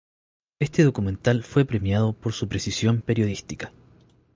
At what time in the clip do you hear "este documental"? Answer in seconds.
0.57-1.43